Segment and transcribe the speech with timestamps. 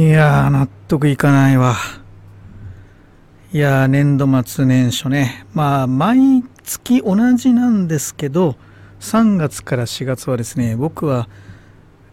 [0.00, 1.76] いやー、納得いかないわ。
[3.52, 5.44] いやー、年度末年初ね。
[5.52, 8.56] まあ、毎月同じなんですけど、
[9.00, 11.28] 3月から4月はですね、僕は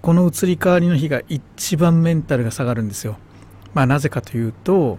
[0.02, 3.20] この移り変わりの日が一番メンタルが下がるんですよ。
[3.74, 4.98] まあ、なぜかというと、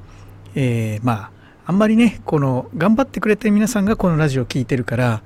[0.54, 1.30] えー、まあ、
[1.66, 5.22] あんまりね、この、頑張ってくれて皆さんがこのラジオを聴いてるから、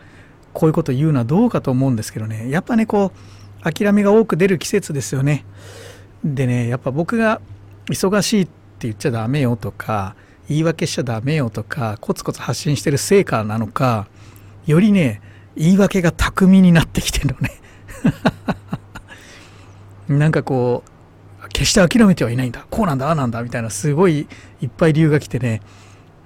[0.53, 5.45] こういうこと言うのはどうかと思うんですけどね、やっぱね、こう、諦めが多く出る季節ですよね。
[6.25, 7.41] でねやっぱ僕が
[7.87, 8.53] 忙しいって
[8.83, 10.15] 言っちゃダメよとか
[10.49, 14.07] 言い訳しちゃダメよとかコツコツ発信してる成果なのか
[14.67, 15.21] よりね
[15.57, 17.51] 言い訳が巧みになってきてるのね。
[20.09, 22.67] なんかこう決して諦めてはいないんだ。
[22.71, 24.27] こうなんだああなんだみたいなすごい
[24.61, 25.61] いっぱい理由が来てね、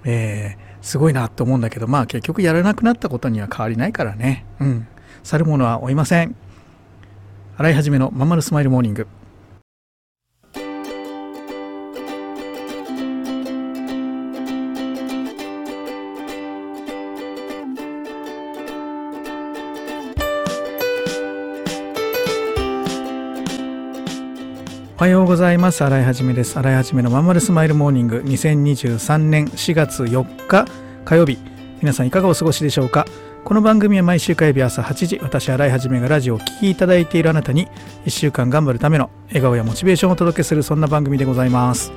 [0.04, 4.45] えー、すごいなと思うんだけどまあ結局やらなくなったことには変わりないからね。
[4.60, 4.87] うん。
[5.24, 6.37] 去る者は追いません。
[7.56, 9.09] 洗い始めのまんまるスマイルモーニング。
[25.07, 25.85] はようございます。
[25.85, 26.59] 洗いはじめです。
[26.59, 30.66] 洗いはじめのまんまるスマイルモーニング2023年4月4日
[31.04, 31.38] 火曜日。
[31.80, 33.07] 皆さんいかがお過ごしでしょうか？
[33.45, 37.68] この番組は毎週火曜日朝8時、私洗いはじめがラジオを聴きいただいているあなたに
[38.04, 41.93] 1週間頑張るための笑顔やモチベーションをお届けするそんな番組でございます。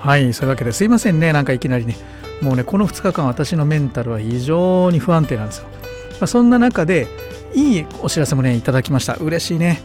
[0.00, 1.32] はい、そういうわけですいませんね。
[1.32, 1.94] なんかいきなりね。
[2.42, 5.68] もうね、この2日間私のメンタルは非常に不安定なんですよ。
[6.14, 7.06] まあ、そんな中で、
[7.54, 9.14] いいお知らせもね、いただきました。
[9.14, 9.80] 嬉しいね。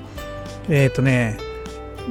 [0.69, 1.37] えっ、ー、とね、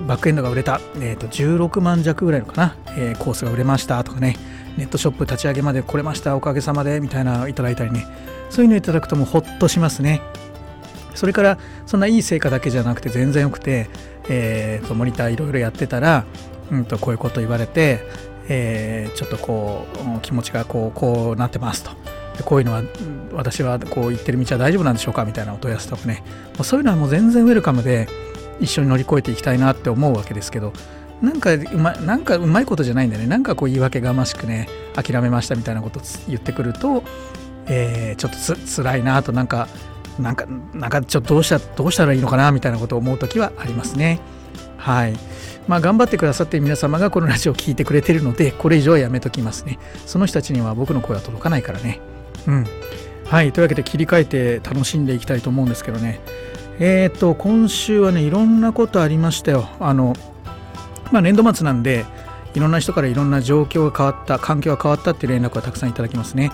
[0.07, 4.37] バックエンドが売れた、えー、と16万弱ぐらいのかな、えー、コースが売れましたとかね、
[4.77, 8.07] ネットショップ立ち上げまで来れました、おかげさまでみたいなのいただいたりね、
[8.51, 10.21] そういうのいただくともうほっとしますね。
[11.15, 13.89] それから、そんないい成果だけじゃなくて全然よくて、
[14.29, 16.25] えー、とモニターいろいろやってたら、
[16.71, 18.01] うんとこういうこと言われて、
[18.49, 21.91] えー、ちょっとこう気持ちがこうこうなってますと。
[22.37, 22.83] でこういうのは
[23.33, 26.25] 私はこう言ってる道は大丈夫なんでしょうかみたいなお問い合わせとかね、
[26.63, 28.09] そういうのはもう全然ウェルカムで、
[28.61, 30.73] 一緒に乗り越えていきたいなって思うわけですけど
[31.23, 33.29] なんかうまなんかうまいことじゃないんだよね。
[33.29, 37.03] なんかこう言い訳がましくね諦めましたみたいなこと言ってくると、
[37.67, 39.69] えー、ちょっとつ辛いなとなんか
[40.19, 44.21] なんかなんかちょっとどうしたどうしたらいいのかなみたいなことを思う時はありますね。
[44.77, 45.15] はい。
[45.67, 49.79] まあ頑張ってくださっている皆様がこのラジオを聴いてくれてるのでこれ以上はやめときますね。
[50.05, 52.01] その人たちには僕の声は届かないからね。
[52.47, 52.67] うん。
[53.25, 53.53] はい。
[53.53, 56.21] というわけで切り替えて楽しんでいきたいと思うんですけどね。
[56.81, 59.69] えっ、ー、と、今週はね、いろんなことありましたよ。
[59.81, 60.15] あの、
[61.13, 62.05] まあ、年度末なんで、
[62.55, 66.51] いろんな人からいろんな状況が変わった、環境が変わったっていう連絡はたくさんいただきますね。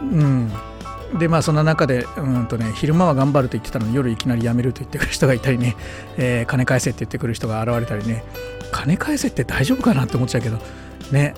[0.00, 0.50] うん。
[1.18, 5.76] で、まあ、そんな中で、うんとね、昼間は頑張ると言ってたのに、夜いきなり辞めると言ってくる人がいたりね、
[6.16, 8.24] えー、金返せって言ってくる人が現れたりね、
[8.70, 10.58] 金返せって大丈夫かなって思っちゃうけど、
[11.10, 11.34] ね、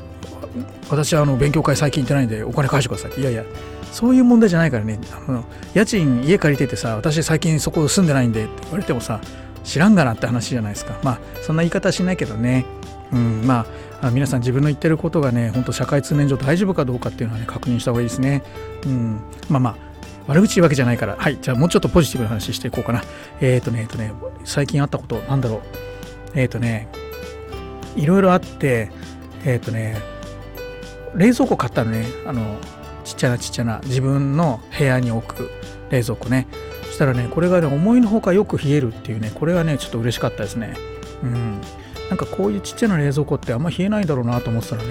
[0.90, 3.44] 私はあの勉強会最近行ってないんで、お金返してください、いやいや、
[3.92, 4.98] そういう問題じゃないからね。
[5.28, 5.44] あの
[5.74, 9.20] 家賃家借りててさ私最近そこ住んでないんでって言われてもさ
[9.62, 10.98] 知らんがなって話じゃないですか。
[11.02, 12.64] まあそんな言い方しないけどね。
[13.12, 13.66] うんま
[14.00, 18.42] あ皆さん自分の言ってることがね本当社会通念上大丈夫かどうかっていうのはね確認した方がいいですね。
[18.86, 19.20] うん
[19.50, 19.76] まあまあ
[20.26, 21.16] 悪口言うわけじゃないから。
[21.18, 23.02] はいじゃあもうちょっとポジティブな話していこうかな。
[23.40, 24.12] えっ、ー、とねえっ、ー、とね
[24.44, 25.60] 最近あったことなんだろう。
[26.34, 26.88] えっ、ー、とね
[27.94, 28.90] いろいろあって
[29.44, 30.00] えっ、とね
[31.14, 32.06] 冷蔵庫買ったのね。
[32.26, 32.56] あの
[33.22, 35.50] ちゃなちっちゃな自分の部屋に置く
[35.90, 36.46] 冷蔵庫ね。
[36.86, 40.76] そしたらねこれがね思いのほかよく冷えるっていうねこれがねちょっと嬉しかったですね。
[41.22, 41.60] うん。
[42.10, 44.88] なんかこういうちっちゃな冷蔵庫ってあんま冷えないだろうなと思ってたらね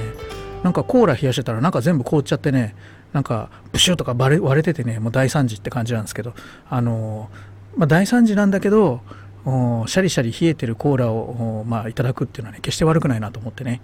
[0.64, 2.75] なんかコーラ冷やしてたらなんか全部凍っちゃってね
[3.14, 6.34] なんかブシューとか割れててねもう大惨事って感じなんですけど。
[6.70, 7.30] あの
[7.78, 9.02] まあ、大惨事なんだけど
[9.46, 13.81] シャリシャリ冷えてるコーラを、まあ、いただくっていうのはね決して悪くないなと思ってね。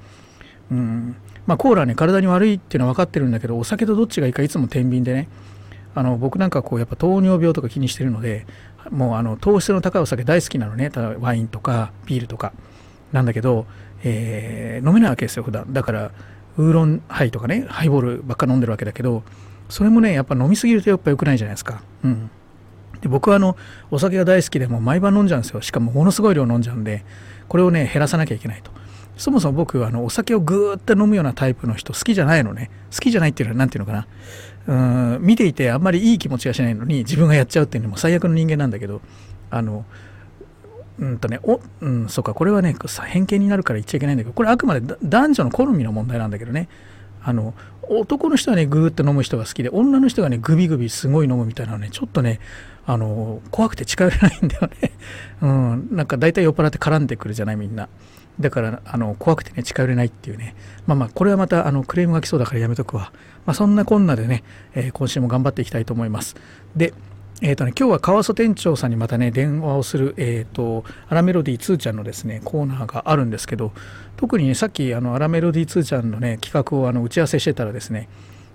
[0.71, 1.15] うん。
[1.45, 5.29] まあ、コーラはね体に悪いっていうのは分かってるんだけどお酒とどっちがいいかいつも天秤でね。
[5.95, 8.45] あの僕なんかこうやっぱ糖尿病とか気にしてるので
[8.91, 10.89] もうあの糖質の高いお酒大好きなのね。
[10.91, 12.53] ただワインとかビールとか。
[13.11, 13.65] なんだけど、
[14.03, 15.71] えー、飲めないわけですよ普段。
[15.73, 16.11] だから
[16.57, 19.23] ウーロンハイとかねハイボールばっか飲んでるわけだけど
[19.69, 21.81] それもねやっぱ飲みすぎるとやっぱ良くないじゃないですか。
[22.03, 22.29] うん。
[23.01, 23.55] で僕はあの
[23.91, 25.61] お酒が大好きでも毎晩飲んじゃうんですよ。
[25.61, 27.05] しかもものすごい量飲んじゃうんで
[27.47, 28.71] これをね減らさなきゃいけないと。
[29.17, 32.69] そもそも僕あのお酒をぐーっと飲むようなタイプの人好きじゃないのね。
[32.91, 34.07] 好きじゃないっていうのは何ていうのかな。
[34.67, 39.01] うん見ていてあんまりいい気持ちがしないのに自分がやっちゃうっていうのも最悪の人間なんだけど。
[39.49, 39.85] あの
[40.99, 42.75] うんとねおうんそうかこれはね
[43.05, 46.67] 偏見になるから言っちゃいけないんだけどこれあくまで男女の好みの問題なんだけどね。
[47.23, 47.53] あの
[47.89, 52.39] 男の人はねグーッと飲む人が好きで女の人がねグビグビすごい飲むみたいなのねちょっとね
[52.85, 54.91] あの怖くて近寄れないんだよね。
[55.41, 57.89] うんなんか大体酔っ払って絡んでくるじゃないみんな。
[58.39, 60.55] だからあの怖くてね近寄れないっていうね。
[60.85, 63.11] まあまあこれはまたあのクレームが来そうだからやめとくわ。
[63.45, 64.43] まあそんなこんなでね、
[64.75, 66.35] えー、今週も頑張っていきたいと思います。
[66.75, 66.93] で
[67.39, 73.73] えーとね、今日は川曽店長さんにまたね電話をする、えーと、アラメロディー2ちゃんのですねコーナーがあるんですけど
[74.15, 78.09] 特に、ね、さっきあのアラメロディー2ちゃんのね企画をあの打ち合わせしてたらですね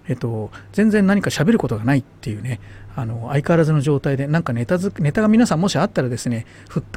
[0.09, 2.61] えっ、ー、と、全然何か喋ることがないっていうね
[2.95, 6.47] あの相変わらずの状態でなんかネタずネタが皆さんもしあったらですね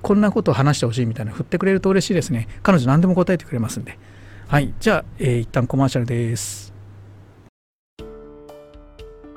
[0.02, 2.48] こんなことを話してほしいみたいな振ってくれると嬉しいですね。
[2.64, 3.98] 彼女何でも答えてくれますんで。
[4.48, 6.74] はいじゃあ、えー、一旦コマーシャルです。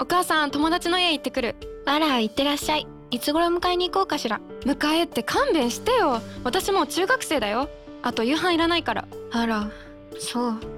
[0.00, 1.56] お母さん友達の家行ってくる。
[1.87, 2.87] あら行ってらっしゃい。
[3.11, 4.41] いつ頃迎えに行こうかしら。
[4.65, 6.20] 迎えって勘弁してよ。
[6.44, 7.69] 私もう中学生だよ。
[8.03, 9.09] あと夕飯いらないから。
[9.32, 9.70] あら
[10.19, 10.78] そう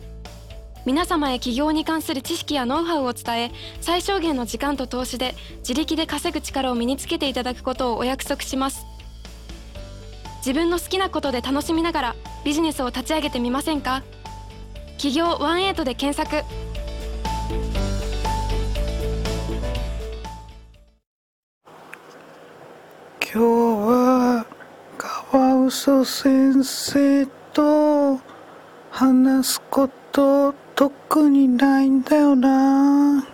[0.83, 3.51] 皆様へ起業に関する知識やノウハウを伝え
[3.81, 8.85] 最小限の時間と投資で自力で稼ぐ力を身につけていただくことをお約束します。
[10.37, 14.01] 自分の好きなことで楽しみながらビジネスを立ち上げてみませんか？
[14.97, 16.43] 企業18で検索。
[23.33, 24.45] 今日は
[24.97, 28.19] 川嘘先生と
[28.89, 33.25] 話すこと特にないんだよな。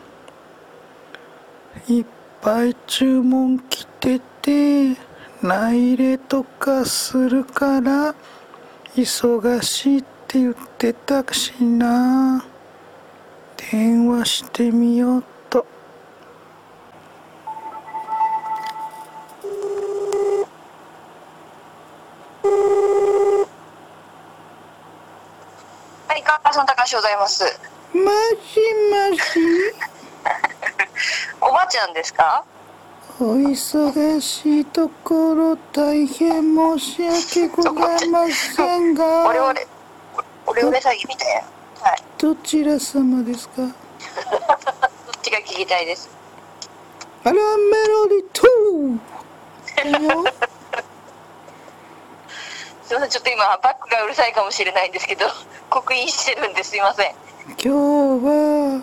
[1.87, 2.05] いっ
[2.41, 4.97] ぱい注文来てて
[5.41, 8.15] 内入れとかするから
[8.95, 12.45] 忙しいって言ってたしな。
[13.71, 15.36] 電話してみようって
[26.87, 27.43] さん高橋ございます。
[27.93, 28.59] もし
[29.11, 29.73] もし。
[31.41, 32.43] おばあちゃんですか？
[33.19, 39.27] お忙しいところ大変申し訳ございませんが。
[39.27, 39.67] オレオレ。
[40.45, 41.35] オレオレ詐欺みたい
[41.81, 41.89] な。
[41.89, 42.03] はい。
[42.17, 43.55] どちら様ですか。
[43.57, 43.71] どっ
[45.21, 46.09] ちが聞きたいです。
[47.23, 47.39] あらメ
[47.87, 48.41] ロディート
[52.85, 55.25] すみませんちょっと今バックがうるさいかもしれないんですけど
[55.77, 57.11] 刻印してるんですいません。
[57.49, 58.81] 今日は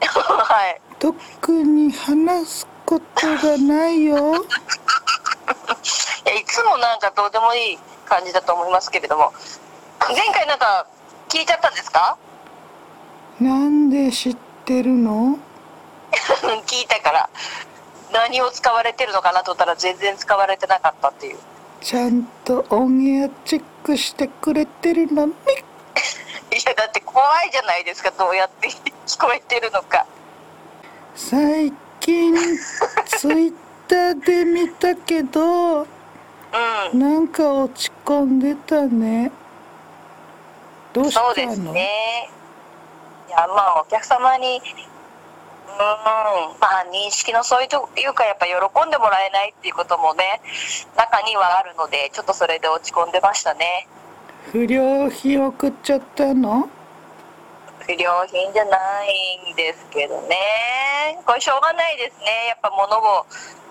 [0.04, 0.80] はい。
[0.98, 4.34] 特に話すことがないよ。
[4.36, 4.38] い
[6.28, 9.32] やいつもなんかどうでもいい感じだと思いますけれども。
[10.08, 10.86] 前回なんか
[11.30, 12.18] 聞いちゃったんですか？
[13.40, 15.38] なんで知ってるの？
[16.66, 17.30] 聞いたから。
[18.12, 21.38] 何を使われてるのかなと思ったら全然使われてなかったっていう。
[21.80, 25.24] ちゃんとオンエアチェックしてくれてるの？
[25.26, 25.32] に
[26.52, 28.68] いやだって怖いじゃないですかどうやって
[29.06, 30.06] 聞こえてるのか。
[31.14, 32.34] 最近
[33.06, 33.54] ツイッ
[33.88, 35.86] ターで見たけど、う
[36.94, 39.30] ん、なんか落ち込んでたね。
[40.92, 41.26] どうしたの？
[41.26, 42.30] そうですね。
[43.28, 44.62] いやまあお客様に
[45.68, 46.20] うん。
[46.60, 48.54] まあ認識のそういうというかやっぱ喜
[48.86, 50.40] んでもらえないっていうこともね
[50.96, 53.88] 中にはあるのでちょっとそれで落ち込んでましたね
[54.52, 56.68] 不良品送っちゃったの？
[57.86, 60.36] 不良品じゃないんですけどね。
[61.24, 62.26] これしょうがないですね。
[62.48, 63.26] やっぱ物を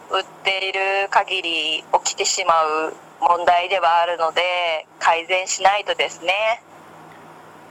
[0.10, 2.54] 売っている限り起きてしま
[2.88, 6.62] う問題ではあるので改善しないとですね。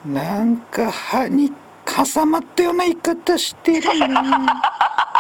[0.05, 1.53] なんか歯に
[1.85, 4.07] 挟まったような言い方してるね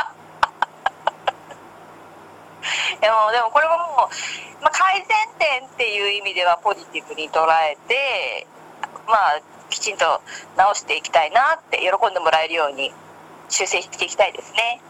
[3.00, 8.47] でもでもこれはもう、まあ、改善点っていう意味ではポジティブに捉えて
[9.07, 9.40] まあ
[9.71, 10.21] きちんと
[10.57, 12.93] 直していきたいなって喜んでもらえるように
[13.49, 14.81] 修正していきたいですね。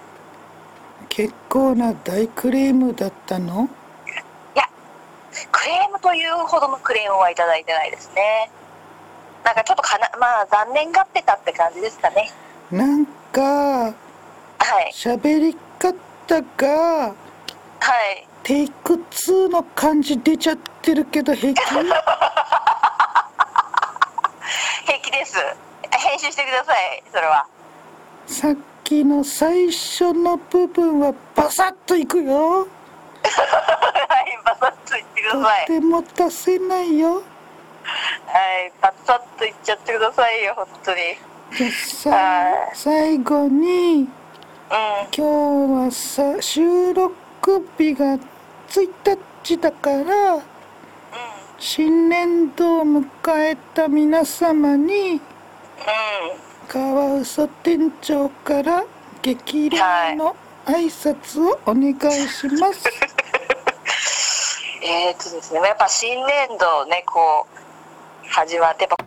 [1.08, 3.68] 結構な大クレームだったの？
[4.54, 4.64] いや
[5.50, 8.50] クレームというほどのクレームはいただいてないですね。
[9.44, 12.30] なんかちょっとかなまあ残念がってたって感じですかね。
[12.70, 13.92] なんかは
[14.82, 14.92] い。
[14.92, 17.14] 喋り方が
[17.80, 18.26] はい。
[18.42, 21.60] テイク2の感じ出ちゃってるけど平気？
[24.86, 25.36] 平気です。
[25.90, 27.46] 編集してくださいそれは。
[28.26, 32.66] さっきの最初の部分はバサッといくよ。
[32.66, 35.66] はいバサッと言ってくとださい。
[35.66, 37.14] ても出せないよ。
[37.14, 41.00] はいバサッと言っちゃってくださいよ本当に。
[41.72, 42.76] さはい。
[42.76, 43.68] 最後に
[44.00, 44.08] うん。
[44.70, 45.22] 今日
[45.86, 47.14] はさ収録
[47.76, 48.18] 日が
[48.68, 48.88] 1
[49.42, 50.42] 日だから
[51.58, 53.04] 新年度を迎
[53.36, 55.20] えた皆様にうん
[56.68, 58.84] カワウソ店長から
[59.22, 60.36] 激励の
[60.66, 62.90] 挨拶をお願いします。
[64.82, 69.06] え、っとですねやっぱ新年度ねこう始まってやっぱ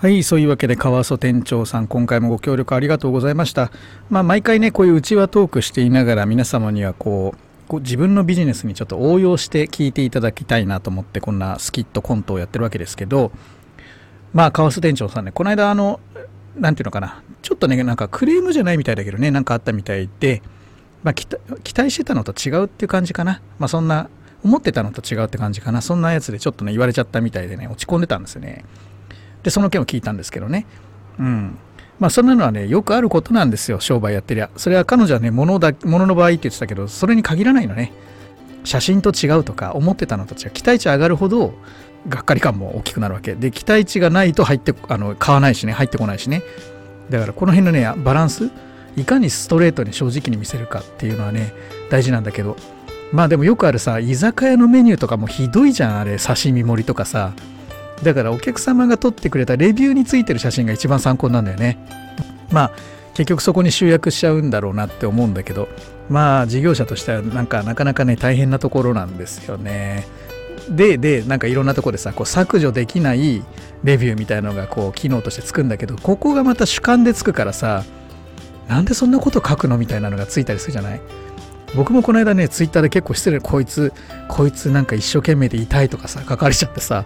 [0.00, 3.72] はい、そういうわけで川曽店長さん、今回もご協力ありがとうございました。
[4.10, 7.34] まあ、毎回ね、こういう内輪トークしていながら、皆様にはこ
[7.68, 13.32] う、自分のビジネスにちょっと応用して聞いていただきたいなと思って、こんなスキットコントをやってるわけですけど、
[14.32, 15.98] まあ、川曽店長さんね、この間、あの、
[16.56, 20.42] なんていうのかな、ちょっとね、なんかクレームじゃないみたいだけどね、なんかあったみたいで、
[21.02, 23.42] まあ、期待期待してたのと違うっていう感じかな。
[23.58, 24.08] まあ、そんな、
[24.44, 25.80] 思ってたのと違うって感じかな。
[25.80, 28.64] そんなやつでちょっとね、言われちゃったみたいでね、落ち込んでたんですよね。
[29.48, 30.66] でその件を聞いたんですけどね。
[31.18, 31.56] うん。
[31.98, 34.50] まあそんなのはねよくあることなんですよ商売やってりゃ。
[34.58, 37.92] それは彼女はね物だ物の場合って言ってたけどそれに限らないのね。
[38.64, 40.50] 写真と違うとか思ってたのと違う。
[40.50, 41.54] 期待値上がるほど
[42.10, 43.34] がっかり感も大きくなるわけ。
[43.34, 46.42] で期待値がないと入ってあの買わないしね入ってこないしね。
[47.08, 48.50] だからこの辺のねバランス
[48.96, 51.54] いかにストレートに正直に見せるかっていうのはね
[51.90, 52.54] 大事なんだけど。
[53.10, 56.18] まあでもよくあるさ居酒屋のメニューとかもひどいじゃんあれ。
[56.18, 57.32] 刺身盛りとかさ
[58.02, 61.78] だからお客様が撮ってくれたレビューについてる写真が一番参考なんだよね。
[62.50, 62.70] まあ
[63.14, 65.68] 結局そこに集約しちゃうんだろうなって思うんだけど
[66.08, 70.06] まあ事業者としてはなんかなかなかね大変なところなんですよね。
[70.70, 73.42] ででなんかいろんなとこでさこう削除できない
[73.82, 77.84] レビューみたいのがこう機能としてつくんだけどここがまた主観でつくからさ
[78.68, 81.00] なんでそんなこと書くのみたいなのがついたりするじゃない？
[81.74, 83.92] 僕もこの間ねツイッターで結構失礼こいつ
[84.28, 87.04] こいつなんか一生懸命で痛いとかさ書かれちゃってさ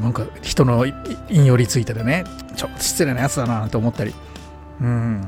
[0.00, 0.84] なんか人の
[1.28, 2.24] 引用リツイートでね
[2.56, 4.14] ちょっと失礼なやつだなと思ったり。
[4.80, 5.24] うん。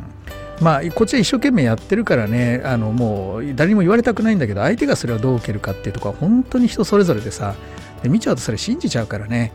[0.60, 7.54] まあこっちは一生懸命やってるからねあのもう誰にも言われたくないんだけど相手がそれをどう受けるかっていうとこは本当に人それぞれでさ
[8.02, 9.52] で見ちゃうとそれ信じちゃうからね、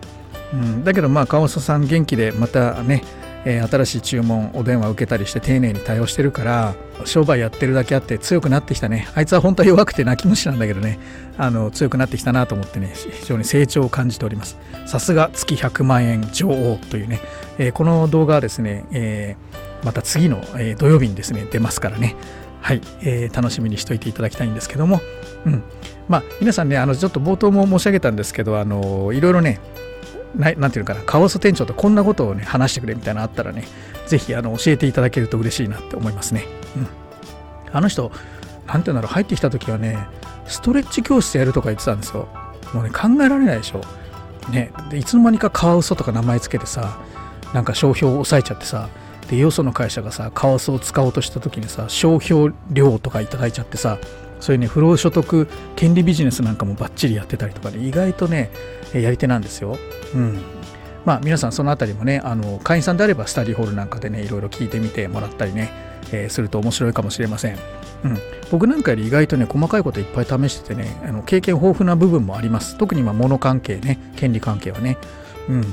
[0.53, 3.03] うん、だけどまあ川本さん元気でまたね
[3.45, 9.07] えー新しい注文お電話受けたりして丁寧に対応してるから商売やってるだけあって強くなってきたね。
[9.15, 11.00] あいつは本当は弱くて泣き虫なんだけどね。
[11.38, 14.57] あの強くなってきたなと思ってね非常に成長を感じております。
[14.85, 17.19] さすが月100万円女王というね、
[17.57, 22.15] えーこの動画はですね、えーまた次の、え土曜日にですね出ますからね。
[22.62, 25.01] はい、えー楽しみにしておいていただきたいんですけども、
[25.45, 25.63] うん、
[26.07, 29.59] まあ皆さんねあのちょっと冒頭も申し上げたんですけどあのいろいろね
[30.35, 33.65] ななんていうのかなカワウソ店長とこんなことをね話してくれみたいなのあったらね
[34.07, 36.87] ぜひあの教えていただけると嬉しいなって思いますね、うん、
[37.71, 38.11] あの人
[38.67, 39.97] なんていうんだろう入ってきた時はね
[40.47, 42.27] ストレッチ教室やるとか言ってたんですよ。
[42.73, 43.81] もうね考えられないでしょ。
[44.49, 46.99] ねでいつの間にかカワウソとか名前つけてさ
[47.53, 48.89] なんか商標を抑えちゃってさ
[49.29, 53.99] でよその会社がさカワウソを使おうとした時にさ商標料とかいただいちゃってさ
[54.43, 55.47] そういうね不労所得
[55.77, 58.51] 権利ビジネスなんかもバッチリやってたりとかね意外とね
[58.93, 59.77] やり手なんですよ。
[60.13, 60.41] うん。
[61.05, 65.71] まあ皆さんそのあたりもねあの会員さんであればスタディホールなんかでねいろいろ聞いてみてもらったりね、
[66.12, 67.57] えーすると面白いかもしれません。
[68.03, 68.17] うん、
[68.51, 72.77] 僕なんかより意外とね細かいこといっぱい試しててねあの経験豊富な部分もあります。
[72.77, 74.97] 特にま物関係ね権利関係はね、
[75.47, 75.63] うん、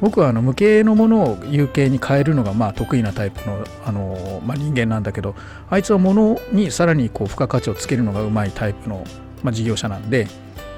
[0.00, 5.34] 僕はあの無形のものを有形に変えるのがまあ得意なタイプのあの、まあ、人間なんだけど
[5.70, 9.04] あいつは物にさらにこう付加価値をつけるのがうまいタイプの、
[9.42, 10.28] まあ、事業者なんで、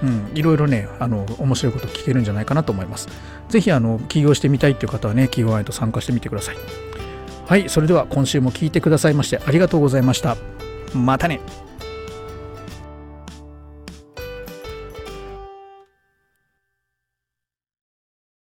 [0.03, 3.09] うん、いろいろねあの面白いこと聞けるんじゃないかなと思います。
[3.49, 6.57] ぜひあの起業してみたいっていう方はね企業ワンエイト参加してみてください。
[7.47, 10.37] はいそれでは今週も聞いてくださいましてありがとうございました。
[10.95, 11.41] またね。